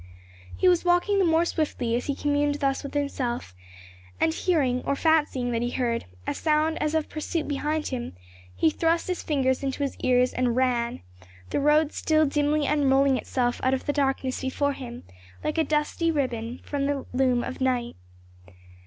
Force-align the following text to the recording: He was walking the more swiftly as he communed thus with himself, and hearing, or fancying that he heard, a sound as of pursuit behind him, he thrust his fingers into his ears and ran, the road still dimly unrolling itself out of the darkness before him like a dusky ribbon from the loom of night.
He 0.57 0.67
was 0.67 0.83
walking 0.83 1.19
the 1.19 1.25
more 1.25 1.45
swiftly 1.45 1.95
as 1.95 2.07
he 2.07 2.15
communed 2.15 2.55
thus 2.55 2.81
with 2.81 2.95
himself, 2.95 3.53
and 4.19 4.33
hearing, 4.33 4.81
or 4.83 4.95
fancying 4.95 5.51
that 5.51 5.61
he 5.61 5.69
heard, 5.69 6.05
a 6.25 6.33
sound 6.33 6.81
as 6.81 6.95
of 6.95 7.07
pursuit 7.07 7.47
behind 7.47 7.85
him, 7.89 8.15
he 8.55 8.71
thrust 8.71 9.05
his 9.05 9.21
fingers 9.21 9.61
into 9.61 9.83
his 9.83 9.95
ears 9.97 10.33
and 10.33 10.55
ran, 10.55 11.01
the 11.51 11.59
road 11.59 11.91
still 11.93 12.25
dimly 12.25 12.65
unrolling 12.65 13.15
itself 13.15 13.61
out 13.63 13.75
of 13.75 13.85
the 13.85 13.93
darkness 13.93 14.41
before 14.41 14.73
him 14.73 15.03
like 15.43 15.59
a 15.59 15.63
dusky 15.63 16.09
ribbon 16.11 16.61
from 16.63 16.87
the 16.87 17.05
loom 17.13 17.43
of 17.43 17.61
night. 17.61 17.95